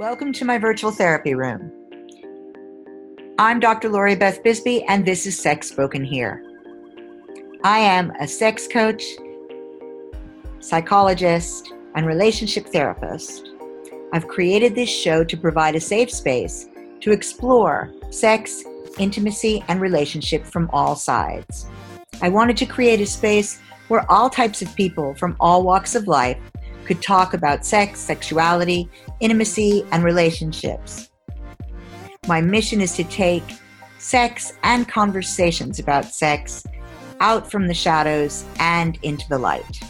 [0.00, 1.70] Welcome to my virtual therapy room.
[3.38, 3.90] I'm Dr.
[3.90, 6.42] Lori Beth Bisbey, and this is Sex Spoken Here.
[7.64, 9.04] I am a sex coach,
[10.58, 13.50] psychologist, and relationship therapist.
[14.14, 16.70] I've created this show to provide a safe space
[17.00, 18.64] to explore sex,
[18.98, 21.66] intimacy, and relationship from all sides.
[22.22, 26.08] I wanted to create a space where all types of people from all walks of
[26.08, 26.38] life
[26.90, 31.08] could talk about sex, sexuality, intimacy, and relationships.
[32.26, 33.44] My mission is to take
[33.98, 36.64] sex and conversations about sex
[37.20, 39.80] out from the shadows and into the light.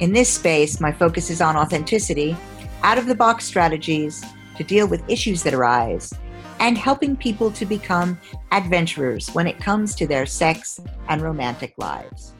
[0.00, 2.36] In this space, my focus is on authenticity,
[2.82, 4.24] out of the box strategies
[4.56, 6.12] to deal with issues that arise,
[6.58, 8.18] and helping people to become
[8.50, 12.32] adventurers when it comes to their sex and romantic lives.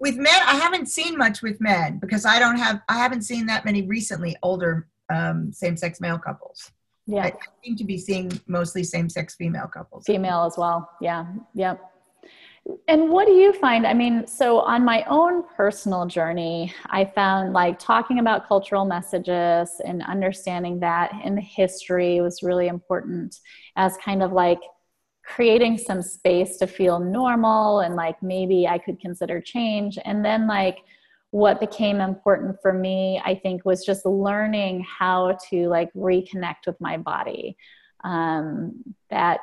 [0.00, 3.46] With men i haven't seen much with men because i don't have i haven't seen
[3.46, 6.70] that many recently older um, same-sex male couples.
[7.06, 7.24] Yeah.
[7.24, 7.32] I
[7.64, 10.04] seem to be seeing mostly same-sex female couples.
[10.04, 10.90] Female as well.
[11.00, 11.26] Yeah.
[11.54, 11.80] Yep.
[12.86, 17.54] And what do you find i mean so on my own personal journey i found
[17.54, 23.40] like talking about cultural messages and understanding that in the history was really important
[23.76, 24.60] as kind of like
[25.28, 29.98] creating some space to feel normal and like maybe I could consider change.
[30.04, 30.78] And then, like,
[31.30, 36.80] what became important for me, I think, was just learning how to like reconnect with
[36.80, 37.56] my body.
[38.04, 39.40] Um, that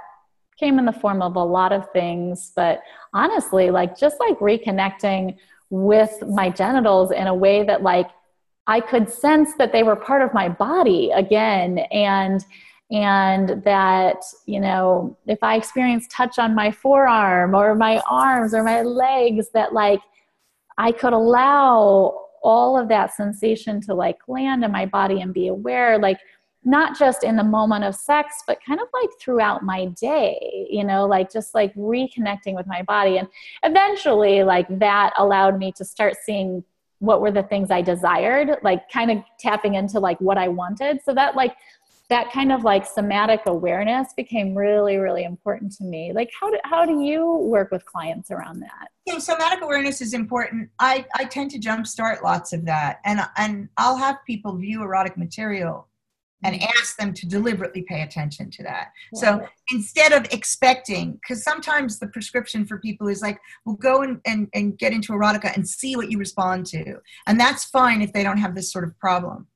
[0.59, 2.81] came in the form of a lot of things, but
[3.13, 5.37] honestly, like, just like reconnecting
[5.69, 8.09] with my genitals in a way that, like,
[8.65, 11.79] I could sense that they were part of my body again.
[11.91, 12.43] And
[12.91, 18.63] and that you know if i experience touch on my forearm or my arms or
[18.63, 19.99] my legs that like
[20.77, 25.47] i could allow all of that sensation to like land in my body and be
[25.47, 26.19] aware like
[26.63, 30.83] not just in the moment of sex but kind of like throughout my day you
[30.83, 33.17] know like just like reconnecting with my body.
[33.17, 33.27] And
[33.63, 36.63] eventually like that allowed me to start seeing
[36.99, 40.99] what were the things i desired like kind of tapping into like what i wanted.
[41.03, 41.55] So that like
[42.09, 46.57] that kind of like somatic awareness became really really important to me like how do,
[46.63, 51.23] how do you work with clients around that so somatic awareness is important i i
[51.23, 55.87] tend to jumpstart lots of that and and i'll have people view erotic material
[56.45, 56.65] and mm-hmm.
[56.77, 58.91] ask them to deliberately pay attention to that.
[59.15, 64.19] So instead of expecting, because sometimes the prescription for people is like, well, go and,
[64.25, 66.97] and, and get into erotica and see what you respond to.
[67.27, 69.47] And that's fine if they don't have this sort of problem.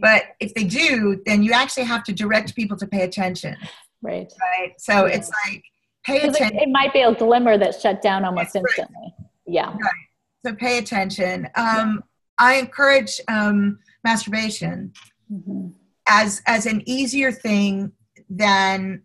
[0.00, 3.56] But if they do, then you actually have to direct people to pay attention.
[4.02, 4.32] Right.
[4.40, 4.74] Right.
[4.78, 5.14] So yeah.
[5.14, 5.62] it's like
[6.04, 6.56] pay attention.
[6.56, 9.14] It, it, might be a glimmer that's shut down almost That's instantly.
[9.46, 9.70] Yeah.
[9.70, 10.06] Right.
[10.44, 11.48] So pay attention.
[11.56, 12.02] Um.
[12.38, 14.92] I encourage um, masturbation
[15.30, 15.68] mm-hmm.
[16.08, 17.92] as as an easier thing
[18.30, 19.02] than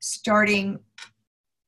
[0.00, 0.78] starting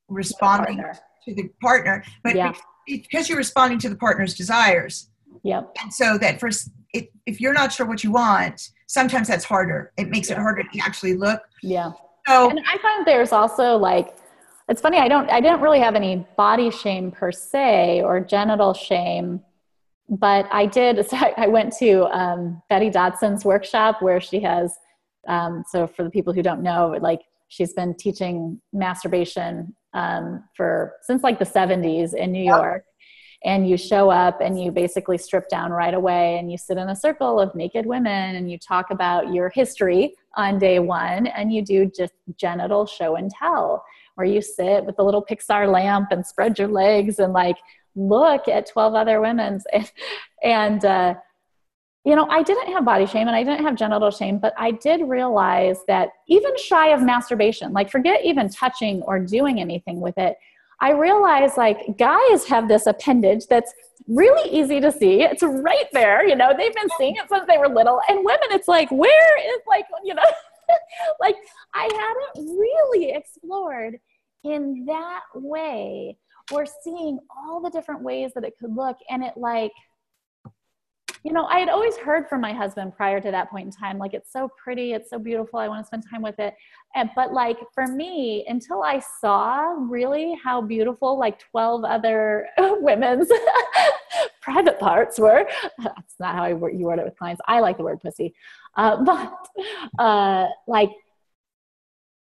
[0.07, 0.81] responding
[1.25, 2.53] to the partner, but yeah.
[2.87, 5.09] because you're responding to the partner's desires.
[5.43, 5.75] Yep.
[5.81, 9.91] And so that first if, if you're not sure what you want, sometimes that's harder.
[9.97, 10.37] It makes yeah.
[10.37, 11.41] it harder to actually look.
[11.61, 11.91] Yeah.
[12.27, 14.15] So, and I find there's also like,
[14.67, 14.97] it's funny.
[14.97, 19.41] I don't, I didn't really have any body shame per se or genital shame,
[20.07, 21.05] but I did.
[21.09, 24.75] So I, I went to um, Betty Dodson's workshop where she has.
[25.27, 30.93] Um, so for the people who don't know, like she's been teaching masturbation um, for
[31.01, 32.83] since like the 70s in New York
[33.43, 36.89] and you show up and you basically strip down right away and you sit in
[36.89, 41.53] a circle of naked women and you talk about your history on day one and
[41.53, 43.83] you do just genital show and tell
[44.15, 47.55] where you sit with a little pixar lamp and spread your legs and like
[47.95, 49.63] look at 12 other women's
[50.43, 51.13] and, uh,
[52.05, 54.71] you know i didn't have body shame and i didn't have genital shame but i
[54.71, 60.17] did realize that even shy of masturbation like forget even touching or doing anything with
[60.17, 60.37] it
[60.81, 63.73] I realized like guys have this appendage that's
[64.07, 65.21] really easy to see.
[65.21, 68.01] It's right there, you know, they've been seeing it since they were little.
[68.09, 70.23] And women, it's like, where is like, you know,
[71.19, 71.35] like
[71.73, 73.99] I hadn't really explored
[74.43, 76.17] in that way
[76.51, 78.97] or seeing all the different ways that it could look.
[79.09, 79.71] And it like,
[81.23, 83.97] you know, I had always heard from my husband prior to that point in time,
[83.97, 86.55] like, it's so pretty, it's so beautiful, I want to spend time with it.
[86.95, 93.29] And, but, like, for me, until I saw really how beautiful, like, 12 other women's
[94.41, 97.41] private parts were, that's not how I you word it with clients.
[97.47, 98.33] I like the word pussy.
[98.75, 99.47] Uh, but,
[99.97, 100.91] uh, like,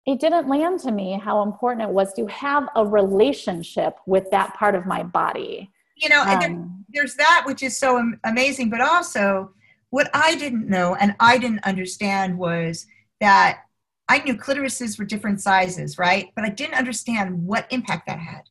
[0.06, 4.56] it didn't land to me how important it was to have a relationship with that
[4.56, 8.81] part of my body you know, um, there, there's that which is so amazing, but
[8.81, 9.53] also
[9.92, 12.88] what I didn't know and I didn't understand was
[13.19, 13.62] that
[14.09, 16.31] I knew clitorises were different sizes, right?
[16.36, 18.44] But I didn't understand what impact that had.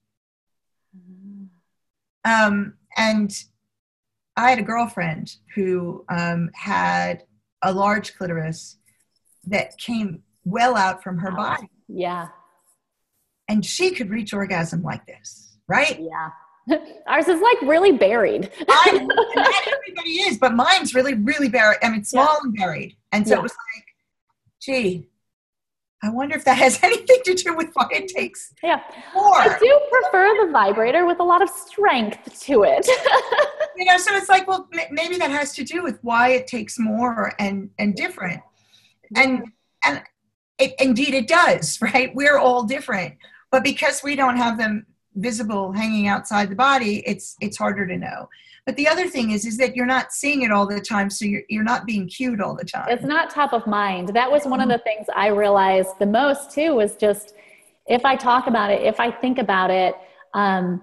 [2.25, 3.33] Um, and
[4.37, 7.25] I had a girlfriend who um, had
[7.63, 8.79] a large clitoris
[9.47, 11.69] that came well out from her body.
[11.89, 12.29] Yeah.
[13.49, 15.99] And she could reach orgasm like this, right?
[16.01, 16.31] Yeah.
[17.07, 18.51] Ours is like really buried.
[18.87, 21.79] Everybody is, but mine's really, really buried.
[21.83, 22.39] I mean, small yeah.
[22.45, 22.97] and buried.
[23.13, 23.41] And so yeah.
[23.41, 23.85] it was like,
[24.61, 25.09] gee,
[26.03, 28.81] I wonder if that has anything to do with why it takes yeah.
[29.15, 29.37] more.
[29.37, 32.87] I do prefer the vibrator with a lot of strength to it.
[33.77, 36.79] you know, so it's like, well, maybe that has to do with why it takes
[36.79, 38.41] more and and different.
[39.17, 39.53] And
[39.85, 40.03] and
[40.59, 42.15] it, indeed it does, right?
[42.15, 43.17] We're all different,
[43.51, 44.87] but because we don't have them
[45.21, 48.29] visible hanging outside the body, it's it's harder to know.
[48.67, 51.25] But the other thing is, is that you're not seeing it all the time, so
[51.25, 52.87] you're you're not being cued all the time.
[52.89, 54.11] It's not top of mind.
[54.11, 56.75] That was one of the things I realized the most too.
[56.75, 57.35] Was just
[57.87, 59.95] if I talk about it, if I think about it.
[60.35, 60.83] Um,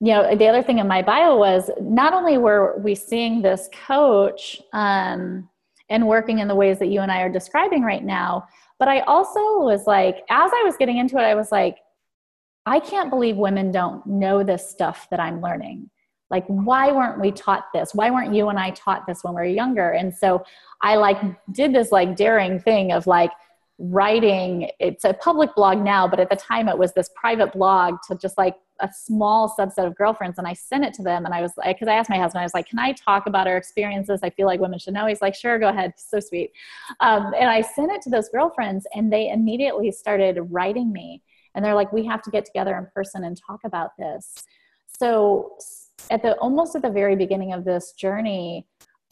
[0.00, 3.68] you know, the other thing in my bio was not only were we seeing this
[3.86, 5.48] coach um,
[5.88, 8.48] and working in the ways that you and I are describing right now,
[8.80, 11.76] but I also was like, as I was getting into it, I was like,
[12.66, 15.90] I can't believe women don't know this stuff that I'm learning.
[16.30, 17.94] Like, why weren't we taught this?
[17.94, 19.90] Why weren't you and I taught this when we were younger?
[19.90, 20.44] And so
[20.80, 21.18] I like
[21.52, 23.30] did this like daring thing of like
[23.78, 24.70] writing.
[24.80, 28.16] It's a public blog now, but at the time it was this private blog to
[28.16, 30.38] just like a small subset of girlfriends.
[30.38, 31.26] And I sent it to them.
[31.26, 33.26] And I was like, because I asked my husband, I was like, can I talk
[33.26, 34.20] about our experiences?
[34.22, 35.06] I feel like women should know.
[35.06, 35.92] He's like, sure, go ahead.
[35.96, 36.52] So sweet.
[37.00, 41.22] Um, and I sent it to those girlfriends, and they immediately started writing me
[41.54, 44.44] and they're like we have to get together in person and talk about this
[44.98, 45.56] so
[46.10, 48.66] at the almost at the very beginning of this journey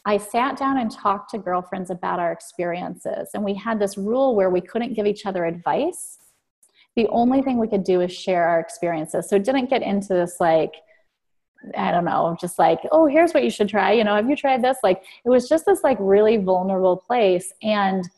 [0.05, 4.35] i sat down and talked to girlfriends about our experiences and we had this rule
[4.35, 6.19] where we couldn't give each other advice
[6.97, 10.15] the only thing we could do is share our experiences so it didn't get into
[10.15, 10.75] this like
[11.77, 13.93] I don't know, just like, oh, here's what you should try.
[13.93, 14.79] You know, have you tried this?
[14.83, 17.53] Like, it was just this like really vulnerable place.
[17.63, 18.09] And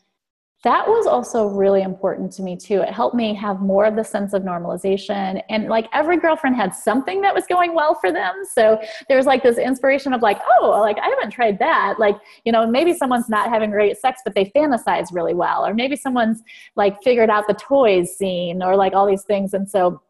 [0.63, 2.79] that was also really important to me too.
[2.81, 5.43] It helped me have more of the sense of normalization.
[5.49, 8.43] And like every girlfriend had something that was going well for them.
[8.49, 11.95] So there was like this inspiration of like, oh, like I haven't tried that.
[11.99, 12.15] Like,
[12.45, 15.65] you know, maybe someone's not having great sex, but they fantasize really well.
[15.65, 16.41] Or maybe someone's
[16.77, 19.53] like figured out the toys scene or like all these things.
[19.53, 20.01] And so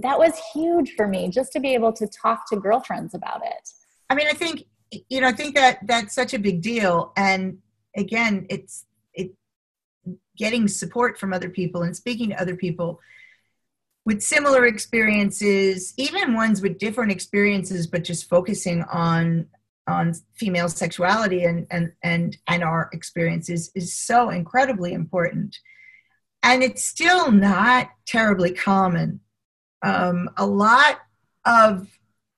[0.00, 3.70] that was huge for me just to be able to talk to girlfriends about it.
[4.10, 4.64] I mean, I think,
[5.08, 7.12] you know, I think that that's such a big deal.
[7.16, 7.58] And
[7.96, 8.84] again, it's,
[10.36, 13.00] getting support from other people and speaking to other people
[14.06, 19.46] with similar experiences, even ones with different experiences, but just focusing on
[19.88, 25.58] on female sexuality and and and and our experiences is so incredibly important,
[26.42, 29.20] and it's still not terribly common.
[29.82, 31.00] Um, a lot
[31.44, 31.88] of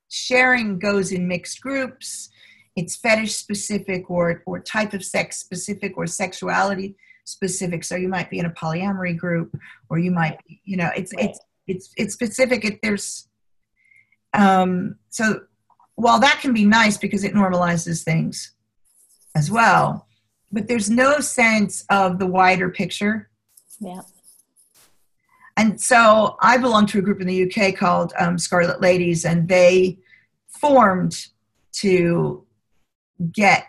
[0.08, 2.30] sharing goes in mixed groups.
[2.76, 6.96] It's fetish specific or or type of sex specific or sexuality
[7.28, 7.84] specific.
[7.84, 9.56] So you might be in a polyamory group,
[9.88, 12.64] or you might, be, you know, it's it's it's it's specific.
[12.64, 13.28] It, there's
[14.34, 15.42] um, so
[15.94, 18.52] while that can be nice because it normalizes things
[19.34, 20.06] as well,
[20.50, 23.28] but there's no sense of the wider picture.
[23.80, 24.00] Yeah.
[25.56, 29.48] And so I belong to a group in the UK called um, Scarlet Ladies, and
[29.48, 29.98] they
[30.46, 31.26] formed
[31.72, 32.46] to
[33.32, 33.66] get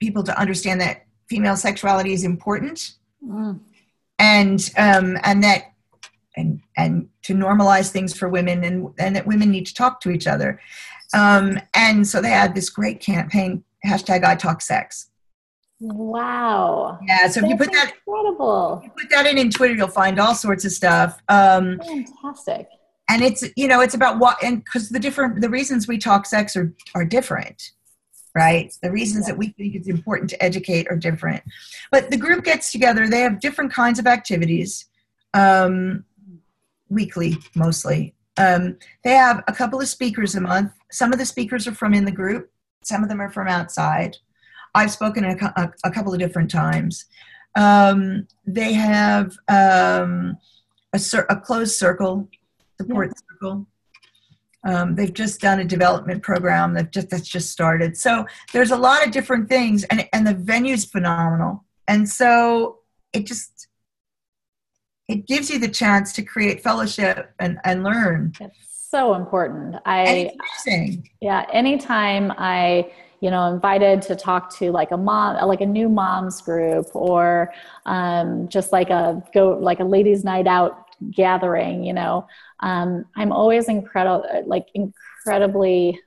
[0.00, 2.92] people to understand that female sexuality is important
[3.24, 3.60] mm.
[4.18, 5.72] and um, and that
[6.36, 10.10] and and to normalize things for women and and that women need to talk to
[10.10, 10.60] each other.
[11.14, 15.10] Um, and so they had this great campaign hashtag i talk sex.
[15.80, 16.98] Wow.
[17.06, 18.80] Yeah so That's if you put that incredible.
[18.82, 21.20] you put that in in twitter you'll find all sorts of stuff.
[21.28, 22.68] Um, fantastic.
[23.10, 26.26] and it's you know it's about what and because the different the reasons we talk
[26.26, 27.72] sex are are different
[28.34, 28.72] right?
[28.82, 31.42] The reasons that we think it's important to educate are different.
[31.90, 34.86] But the group gets together, they have different kinds of activities,
[35.34, 36.04] um,
[36.88, 38.14] weekly mostly.
[38.36, 40.72] Um, they have a couple of speakers a month.
[40.90, 42.50] Some of the speakers are from in the group,
[42.82, 44.16] some of them are from outside.
[44.74, 47.04] I've spoken a, a, a couple of different times.
[47.56, 50.36] Um, they have um,
[50.92, 52.28] a, a, closed circle,
[52.80, 53.20] support yeah.
[53.30, 53.66] circle.
[54.64, 57.96] Um, they've just done a development program that just that's just started.
[57.96, 61.64] So there's a lot of different things, and and the venue's phenomenal.
[61.86, 62.78] And so
[63.12, 63.68] it just
[65.08, 68.32] it gives you the chance to create fellowship and and learn.
[68.40, 69.76] It's so important.
[69.84, 70.30] I
[71.20, 71.46] yeah.
[71.52, 72.90] Anytime I
[73.20, 77.52] you know invited to talk to like a mom like a new moms group or
[77.86, 82.26] um, just like a go like a ladies night out gathering you know
[82.64, 86.00] um, i'm always incredible like incredibly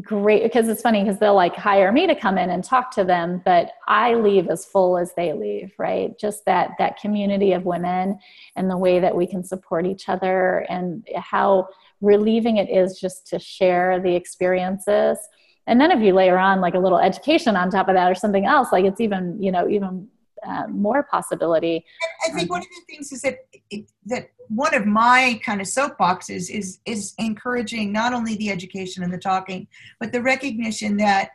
[0.00, 3.02] great because it's funny because they'll like hire me to come in and talk to
[3.02, 6.18] them but i leave as full as they leave right?
[6.18, 8.18] Just that that community of women
[8.54, 11.68] and the way that we can support each other and how
[12.00, 15.18] relieving it is just to share the experiences.
[15.66, 18.14] And then if you layer on like a little education on top of that or
[18.14, 20.08] something else like it's even you know even
[20.46, 21.84] uh, more possibility.
[22.26, 23.38] I think um, one of the things is that
[23.70, 29.02] it, that one of my kind of soapboxes is is encouraging not only the education
[29.02, 29.68] and the talking,
[29.98, 31.30] but the recognition that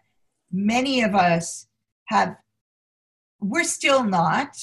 [0.51, 1.67] many of us
[2.07, 2.35] have.
[3.41, 4.57] We're still not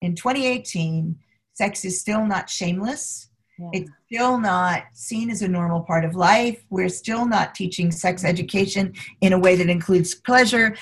[0.00, 1.16] in 2018.
[1.54, 3.28] Sex is still not shameless.
[3.58, 3.68] Yeah.
[3.72, 6.64] It's still not seen as a normal part of life.
[6.70, 10.76] We're still not teaching sex education in a way that includes pleasure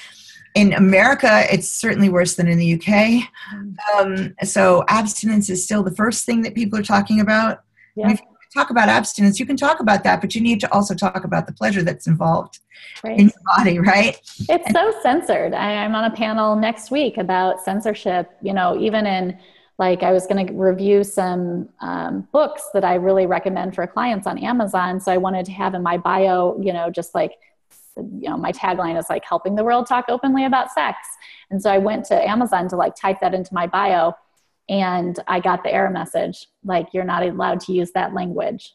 [0.55, 3.29] in America, it's certainly worse than in the UK.
[3.97, 7.63] Um, so abstinence is still the first thing that people are talking about.
[7.97, 8.13] Yeah.
[8.13, 10.95] If you talk about abstinence, you can talk about that, but you need to also
[10.95, 12.61] talk about the pleasure that's involved
[13.03, 13.19] right.
[13.19, 14.21] in your body, right?
[14.49, 15.55] It's and- so censored.
[15.55, 18.31] I, I'm on a panel next week about censorship.
[18.43, 19.39] You know, even in
[19.79, 24.27] like I was going to review some um, books that I really recommend for clients
[24.27, 25.01] on Amazon.
[25.01, 27.33] So I wanted to have in my bio, you know, just like
[27.97, 30.99] you know my tagline is like helping the world talk openly about sex.
[31.51, 34.15] And so i went to amazon to like type that into my bio
[34.69, 38.75] and i got the error message like you're not allowed to use that language.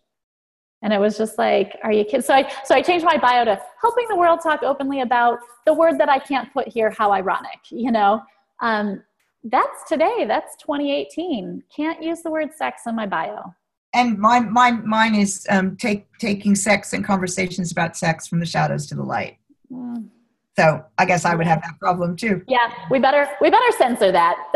[0.83, 3.45] And it was just like are you kidding so i so i changed my bio
[3.45, 7.11] to helping the world talk openly about the word that i can't put here how
[7.11, 8.21] ironic you know?
[8.59, 9.03] Um,
[9.43, 10.25] that's today.
[10.27, 13.53] That's 2018 can't use the word sex in my bio
[13.93, 18.45] and mine, mine, mine is um, take, taking sex and conversations about sex from the
[18.45, 19.37] shadows to the light.
[19.71, 20.09] Mm.
[20.57, 22.41] So I guess I would have that problem too.
[22.47, 24.35] Yeah, we better we better censor that.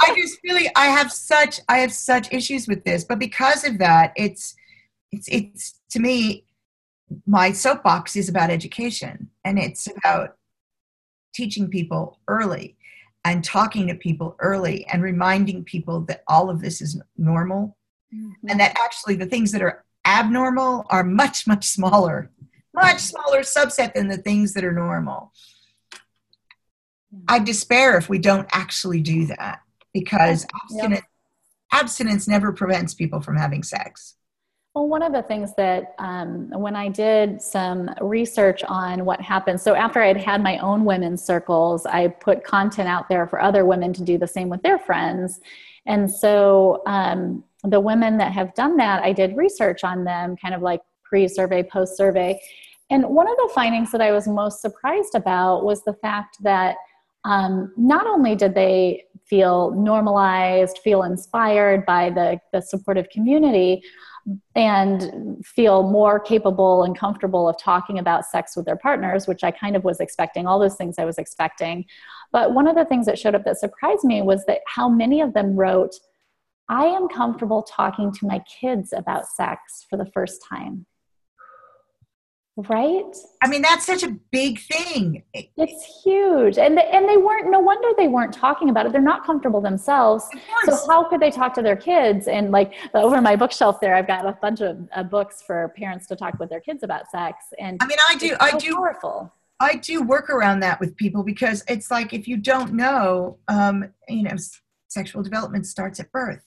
[0.00, 3.78] I just really I have such I have such issues with this, but because of
[3.78, 4.54] that, it's
[5.10, 6.44] it's it's to me
[7.26, 10.36] my soapbox is about education and it's about
[11.34, 12.76] teaching people early
[13.24, 17.76] and talking to people early and reminding people that all of this is normal
[18.14, 18.48] mm-hmm.
[18.48, 22.30] and that actually the things that are abnormal are much much smaller
[22.74, 25.32] much smaller subset than the things that are normal
[27.28, 29.60] i despair if we don't actually do that
[29.92, 31.06] because abstinence,
[31.72, 34.16] abstinence never prevents people from having sex
[34.74, 39.60] well, one of the things that um, when I did some research on what happened,
[39.60, 43.66] so after I'd had my own women's circles, I put content out there for other
[43.66, 45.40] women to do the same with their friends.
[45.84, 50.54] And so um, the women that have done that, I did research on them, kind
[50.54, 52.40] of like pre survey, post survey.
[52.90, 56.76] And one of the findings that I was most surprised about was the fact that
[57.24, 63.82] um, not only did they feel normalized, feel inspired by the, the supportive community,
[64.54, 69.50] and feel more capable and comfortable of talking about sex with their partners, which I
[69.50, 71.84] kind of was expecting, all those things I was expecting.
[72.30, 75.20] But one of the things that showed up that surprised me was that how many
[75.20, 75.94] of them wrote,
[76.72, 80.86] I am comfortable talking to my kids about sex for the first time.
[82.56, 83.14] Right?
[83.42, 85.22] I mean, that's such a big thing.
[85.34, 86.56] It's huge.
[86.56, 88.92] And they, and they weren't, no wonder they weren't talking about it.
[88.92, 90.24] They're not comfortable themselves.
[90.64, 92.26] So, how could they talk to their kids?
[92.26, 96.06] And like over my bookshelf there, I've got a bunch of uh, books for parents
[96.06, 97.44] to talk with their kids about sex.
[97.58, 98.74] And I mean, I do, so I do.
[98.76, 99.34] Powerful.
[99.60, 103.92] I do work around that with people because it's like if you don't know, um,
[104.08, 104.36] you know,
[104.88, 106.42] sexual development starts at birth.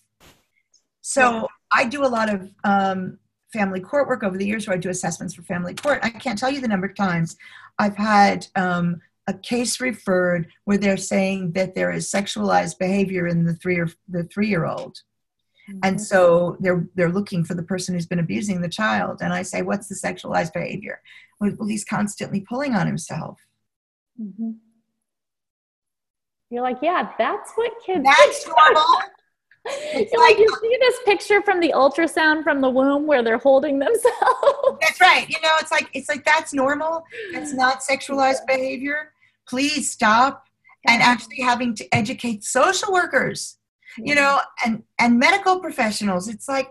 [1.22, 1.48] So.
[1.76, 3.20] I do a lot of um,
[3.52, 6.00] family court work over the years where I do assessments for family court.
[6.04, 7.36] I can't tell you the number of times
[7.80, 13.44] I've had um, a case referred where they're saying that there is sexualized behavior in
[13.44, 15.02] the three or the three year old.
[15.70, 15.80] Mm-hmm.
[15.84, 19.20] And so they're they're looking for the person who's been abusing the child.
[19.22, 21.02] And I say, what's the sexualized behavior?
[21.40, 23.40] Well, he's constantly pulling on himself.
[24.22, 24.52] Mm-hmm.
[26.52, 28.06] You're like, yeah, that's what kids.
[28.06, 28.86] That's normal.
[29.66, 33.38] It's like, like you see this picture from the ultrasound from the womb where they're
[33.38, 34.78] holding themselves.
[34.82, 35.28] That's right.
[35.28, 37.04] You know, it's like it's like that's normal.
[37.34, 39.14] That's not sexualized behavior.
[39.48, 40.44] Please stop.
[40.88, 43.58] And actually having to educate social workers,
[43.98, 46.28] you know, and and medical professionals.
[46.28, 46.70] It's like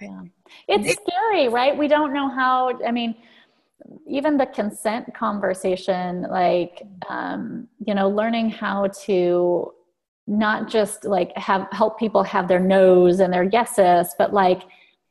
[0.00, 0.22] yeah.
[0.68, 1.76] It's it, scary, right?
[1.76, 3.16] We don't know how I mean
[4.06, 9.72] even the consent conversation like um, you know learning how to
[10.26, 14.62] not just like have help people have their no's and their yeses but like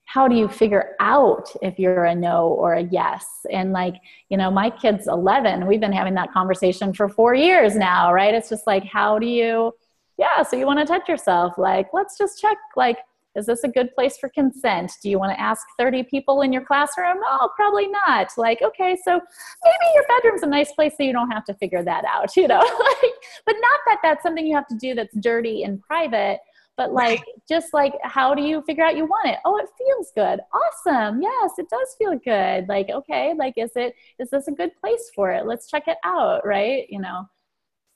[0.06, 3.26] how do you figure out if you're a no or a yes?
[3.52, 3.96] And like
[4.30, 8.34] you know my kid's 11 we've been having that conversation for four years now right?
[8.34, 9.72] It's just like how do you
[10.18, 11.58] yeah so you want to touch yourself.
[11.58, 12.98] Like let's just check like
[13.36, 14.92] is this a good place for consent?
[15.02, 17.18] Do you want to ask 30 people in your classroom?
[17.26, 18.28] Oh probably not.
[18.38, 21.84] Like okay so maybe your bedroom's a nice place so you don't have to figure
[21.84, 22.62] that out you know?
[23.46, 23.56] But
[24.04, 26.40] that's something you have to do that's dirty and private
[26.78, 27.28] but like right.
[27.48, 29.38] just like how do you figure out you want it?
[29.46, 30.40] Oh it feels good.
[30.54, 31.22] Awesome.
[31.22, 32.68] Yes it does feel good.
[32.68, 35.46] Like okay like is it is this a good place for it?
[35.46, 36.86] Let's check it out right?
[36.90, 37.26] You know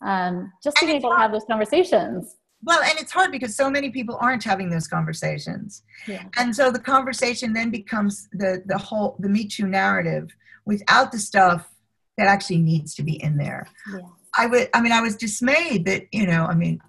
[0.05, 2.37] um just being able to have those conversations.
[2.63, 5.83] Well and it's hard because so many people aren't having those conversations.
[6.07, 6.23] Yeah.
[6.37, 10.29] and so the conversation then becomes the the whole the me too narrative
[10.65, 11.67] without the stuff
[12.17, 13.67] that actually needs to be in there.
[13.91, 14.01] Yeah.
[14.37, 16.79] I would i mean i was dismayed that you know i mean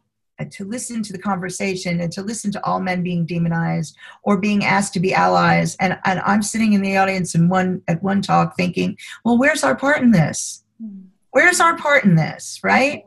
[0.40, 4.38] uh, to listen to the conversation and to listen to all men being demonized or
[4.38, 5.76] being asked to be allies.
[5.81, 9.64] And, and i'm sitting in the audience in one at one talk thinking well where's
[9.64, 10.64] our part in this?
[10.81, 11.00] Hmm.
[11.31, 13.02] Where's our part in this right?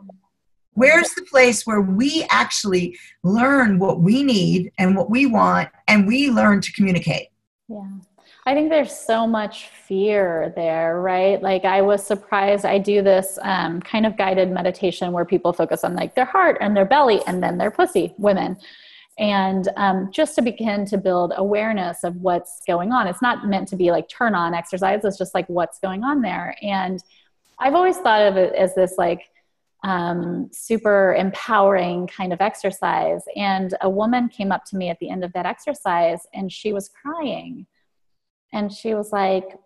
[0.74, 6.08] Where's the place where we actually learn what we need and what we want and
[6.08, 7.28] we learn to communicate?
[7.68, 7.84] Yeah
[8.46, 11.42] I think there's so much fear there, right?
[11.42, 12.66] Like I was surprised.
[12.66, 16.58] I do this um, kind of guided meditation where people focus on like their heart
[16.60, 18.58] and their belly and then their pussy, women.
[19.20, 23.08] And um, just to begin to build awareness of what's going on.
[23.08, 26.22] It's not meant to be like turn on exercise, it's just like what's going on
[26.22, 26.56] there.
[26.64, 27.04] And
[27.60, 29.30] I've always thought of it as this like
[29.84, 33.22] um, super empowering kind of exercise.
[33.36, 36.74] And a woman came up to me at the end of that exercise and she
[36.74, 37.68] was crying
[38.54, 39.58] and she was like,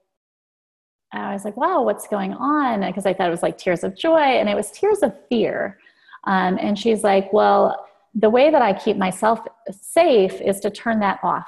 [1.11, 2.81] I was like, wow, what's going on?
[2.81, 5.79] Because I thought it was like tears of joy, and it was tears of fear.
[6.25, 9.39] Um, and she's like, well, the way that I keep myself
[9.71, 11.47] safe is to turn that off.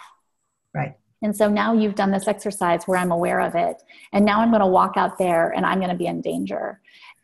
[0.73, 0.95] Right.
[1.21, 3.81] And so now you've done this exercise where I'm aware of it.
[4.13, 6.79] And now I'm going to walk out there and I'm going to be in danger.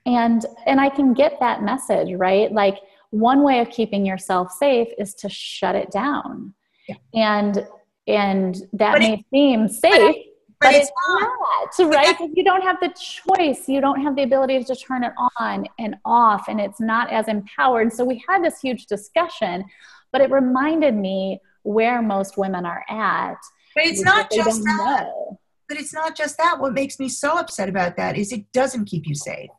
[0.05, 2.51] And and I can get that message, right?
[2.51, 2.79] Like
[3.11, 6.53] one way of keeping yourself safe is to shut it down.
[6.89, 6.95] Yeah.
[7.13, 7.67] And
[8.07, 10.15] and that but may it, seem safe
[10.63, 12.17] but, but it's, it's, not, right?
[12.17, 13.67] because you don't have the choice.
[13.67, 17.27] You don't have the ability to turn it on and off and it's not as
[17.27, 17.91] empowered.
[17.91, 19.65] So we had this huge discussion
[20.11, 23.37] but it reminded me where most women are at
[23.75, 25.07] but it's not just that.
[25.07, 25.39] know.
[25.67, 26.59] but it's not just that.
[26.59, 29.49] What makes me so upset about that is it doesn't keep you safe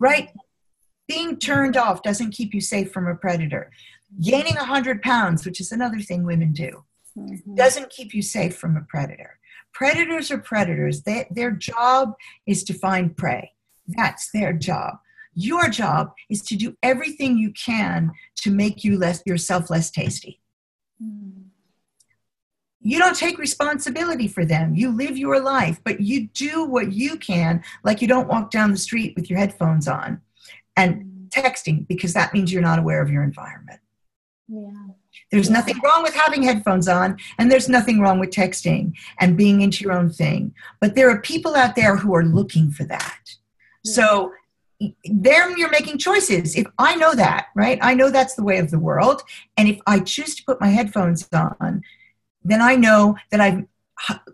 [0.00, 0.30] right?
[1.08, 3.70] Being turned off doesn't keep you safe from a predator.
[4.20, 6.84] Gaining 100 pounds which is another thing women do
[7.16, 7.54] mm-hmm.
[7.54, 9.38] doesn't keep you safe from a predator.
[9.72, 11.02] Predators are predators.
[11.02, 12.14] They, their job
[12.46, 13.52] is to find prey.
[13.88, 14.96] That's their job.
[15.34, 20.40] Your job is to do everything you can to make you less yourself less tasty.
[21.02, 21.46] Mm.
[22.80, 24.74] You don't take responsibility for them.
[24.74, 28.70] You live your life, but you do what you can, like you don't walk down
[28.70, 30.20] the street with your headphones on
[30.76, 31.28] and mm.
[31.30, 33.80] texting because that means you're not aware of your environment.
[34.46, 34.70] Yeah.
[35.34, 39.62] There's nothing wrong with having headphones on, and there's nothing wrong with texting and being
[39.62, 40.54] into your own thing.
[40.80, 43.34] But there are people out there who are looking for that.
[43.84, 43.90] Hmm.
[43.90, 44.32] So
[45.04, 46.54] there you're making choices.
[46.54, 47.80] If I know that, right?
[47.82, 49.22] I know that's the way of the world.
[49.56, 51.82] And if I choose to put my headphones on,
[52.44, 53.64] then I know that I've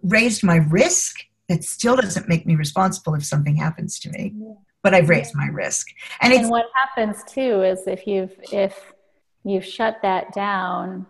[0.02, 1.16] raised my risk.
[1.48, 4.34] That still doesn't make me responsible if something happens to me,
[4.82, 5.86] but I've raised my risk.
[6.20, 8.92] And, and what happens too is if you've if
[9.44, 11.06] you shut that down,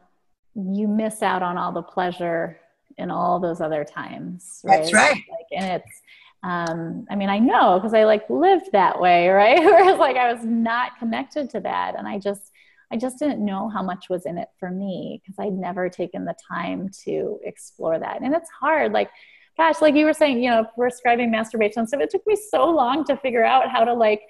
[0.54, 2.60] you miss out on all the pleasure
[2.98, 4.60] in all those other times.
[4.64, 4.82] Right?
[4.82, 5.22] That's right.
[5.30, 6.02] Like, and it's,
[6.42, 9.58] um, I mean, I know because I like lived that way, right?
[9.58, 12.52] Whereas like I was not connected to that, and I just,
[12.92, 16.24] I just didn't know how much was in it for me because I'd never taken
[16.24, 18.92] the time to explore that, and it's hard.
[18.92, 19.10] Like,
[19.56, 22.00] gosh, like you were saying, you know, prescribing masturbation stuff.
[22.00, 24.22] It took me so long to figure out how to like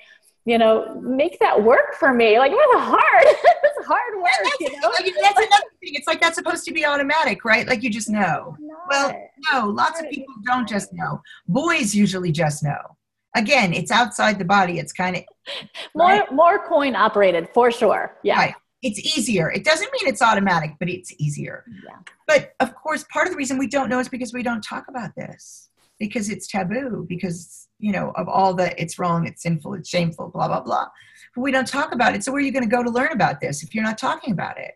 [0.46, 2.38] you know, make that work for me.
[2.38, 3.24] Like it was hard.
[3.64, 4.88] it's hard work, you know.
[4.88, 5.94] Like, that's another thing.
[5.94, 7.66] It's like that's supposed to be automatic, right?
[7.66, 8.56] Like you just know.
[8.88, 9.14] Well,
[9.52, 11.20] no, lots of people don't just know.
[11.46, 12.96] Boys usually just know.
[13.36, 14.78] Again, it's outside the body.
[14.78, 15.24] It's kind of
[15.94, 16.32] more right?
[16.32, 18.16] more coin operated for sure.
[18.22, 18.38] Yeah.
[18.38, 18.54] Right.
[18.82, 19.52] It's easier.
[19.52, 21.64] It doesn't mean it's automatic, but it's easier.
[21.84, 21.98] Yeah.
[22.26, 24.86] But of course, part of the reason we don't know is because we don't talk
[24.88, 29.74] about this because it's taboo because you know, of all the it's wrong, it's sinful,
[29.74, 30.88] it's shameful, blah, blah, blah.
[31.34, 32.24] But we don't talk about it.
[32.24, 34.32] So where are you going to go to learn about this if you're not talking
[34.32, 34.72] about it?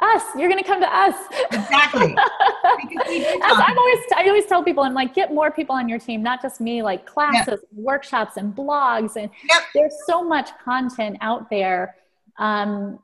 [0.00, 0.22] Us.
[0.36, 1.14] You're going to come to us.
[1.52, 2.16] Exactly.
[2.64, 6.42] I'm always, I always tell people, I'm like, get more people on your team, not
[6.42, 7.60] just me, like classes, yep.
[7.72, 9.16] workshops, and blogs.
[9.16, 9.62] And yep.
[9.74, 11.94] there's so much content out there.
[12.38, 12.98] Um,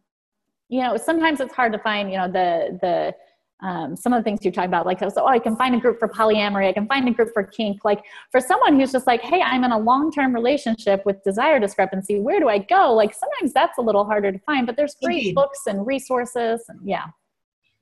[0.69, 3.15] you know, sometimes it's hard to find, you know, the, the,
[3.61, 5.99] um, some of the things you talk about, like, oh, I can find a group
[5.99, 7.85] for polyamory, I can find a group for kink.
[7.85, 11.59] Like, for someone who's just like, hey, I'm in a long term relationship with desire
[11.59, 12.95] discrepancy, where do I go?
[12.95, 15.35] Like, sometimes that's a little harder to find, but there's free Indeed.
[15.35, 16.65] books and resources.
[16.69, 17.07] And yeah.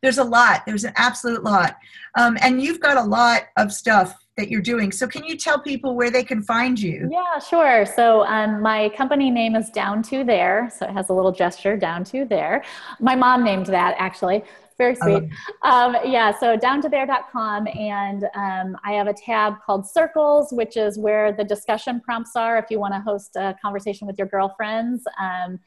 [0.02, 0.64] There's a lot.
[0.66, 1.76] There's an absolute lot.
[2.16, 4.92] Um, and you've got a lot of stuff that you're doing.
[4.92, 7.08] So, can you tell people where they can find you?
[7.10, 7.86] Yeah, sure.
[7.86, 10.70] So, um, my company name is Down to There.
[10.76, 12.62] So, it has a little gesture, Down to There.
[13.00, 14.44] My mom named that actually
[14.78, 15.24] very sweet.
[15.62, 17.66] Um, yeah, so down to there.com.
[17.68, 22.58] And um, I have a tab called Circles, which is where the discussion prompts are
[22.58, 25.04] if you want to host a conversation with your girlfriends.
[25.20, 25.58] Um,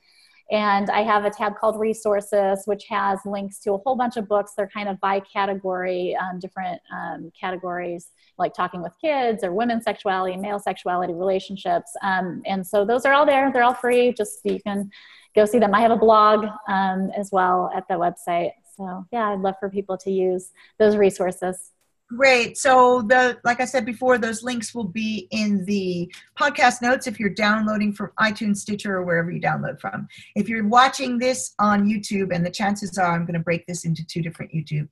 [0.52, 4.28] and I have a tab called Resources, which has links to a whole bunch of
[4.28, 4.54] books.
[4.58, 8.08] They're kind of by category, um, different um, categories,
[8.40, 11.92] like talking with kids or women's sexuality, male sexuality, relationships.
[12.02, 13.52] Um, and so those are all there.
[13.54, 14.12] They're all free.
[14.12, 14.90] Just you can
[15.36, 15.76] go see them.
[15.76, 18.52] I have a blog um, as well at the website.
[18.80, 21.72] So yeah, I'd love for people to use those resources.
[22.16, 22.58] Great.
[22.58, 27.20] So the like I said before, those links will be in the podcast notes if
[27.20, 30.08] you're downloading from iTunes, Stitcher, or wherever you download from.
[30.36, 33.86] If you're watching this on YouTube, and the chances are I'm going to break this
[33.86, 34.88] into two different YouTube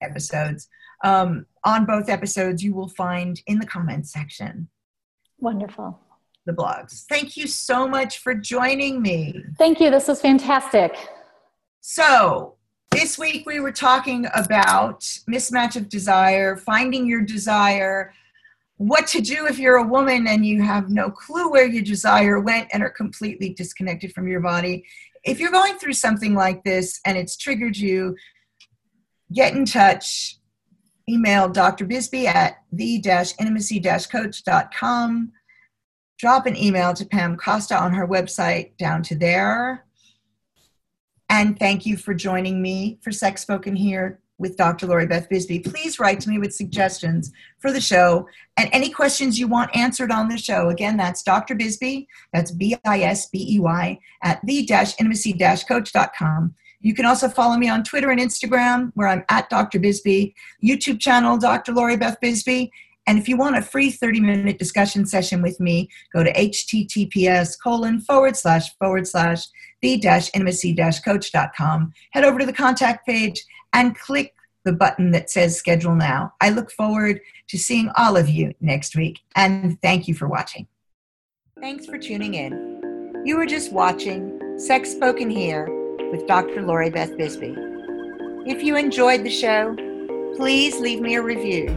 [0.00, 0.68] episodes.
[1.04, 4.68] Um, on both episodes, you will find in the comments section.
[5.38, 6.00] Wonderful.
[6.46, 7.04] The blogs.
[7.04, 9.44] Thank you so much for joining me.
[9.56, 9.90] Thank you.
[9.90, 10.96] This was fantastic.
[11.80, 12.56] So,
[12.90, 18.12] this week we were talking about mismatch of desire, finding your desire,
[18.76, 22.40] what to do if you're a woman and you have no clue where your desire
[22.40, 24.84] went and are completely disconnected from your body.
[25.24, 28.16] If you're going through something like this and it's triggered you,
[29.32, 30.38] get in touch.
[31.08, 31.86] Email Dr.
[31.86, 35.32] Bisbey at the-intimacy-coach.com.
[36.18, 39.84] Drop an email to Pam Costa on her website down to there
[41.30, 44.86] and thank you for joining me for Sex Spoken Here with Dr.
[44.86, 45.64] Lori Beth Bisbey.
[45.64, 50.10] Please write to me with suggestions for the show and any questions you want answered
[50.10, 50.70] on the show.
[50.70, 51.54] Again, that's Dr.
[51.54, 54.58] Bisbey, that's B I S B E Y, at the
[54.98, 55.32] intimacy
[55.68, 56.54] coach.com.
[56.80, 59.78] You can also follow me on Twitter and Instagram, where I'm at Dr.
[59.78, 61.72] Bisbey, YouTube channel, Dr.
[61.72, 62.70] Lori Beth Bisbey,
[63.06, 67.56] and if you want a free 30 minute discussion session with me, go to https
[67.60, 69.46] colon forward slash forward slash
[69.82, 71.92] the dash intimacy dash coach.com.
[72.10, 76.34] Head over to the contact page and click the button that says schedule now.
[76.40, 79.20] I look forward to seeing all of you next week.
[79.36, 80.66] And thank you for watching.
[81.60, 83.22] Thanks for tuning in.
[83.24, 85.68] You were just watching Sex Spoken Here
[86.10, 86.62] with Dr.
[86.62, 87.54] Lori Beth Bisbey.
[88.46, 89.74] If you enjoyed the show,
[90.36, 91.68] please leave me a review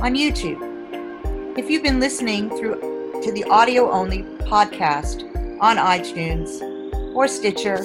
[0.00, 1.58] on YouTube.
[1.58, 5.22] If you've been listening through to the audio only podcast
[5.60, 6.65] on iTunes
[7.16, 7.82] or Stitcher,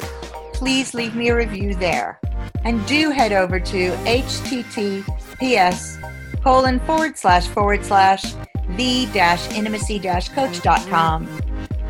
[0.54, 2.20] please leave me a review there.
[2.64, 5.98] And do head over to https
[6.44, 8.36] colon forward slash forward slash
[8.76, 11.28] the dash intimacy dash coach.com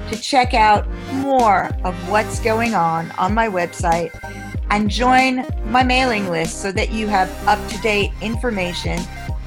[0.10, 4.12] to check out more of what's going on on my website
[4.69, 8.99] and join my mailing list so that you have up to date information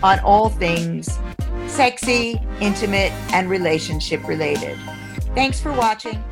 [0.02, 1.18] on all things
[1.66, 4.78] sexy, intimate, and relationship related.
[5.34, 6.22] Thanks for watching.